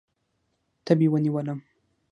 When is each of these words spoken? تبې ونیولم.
تبې 0.85 1.07
ونیولم. 1.11 1.59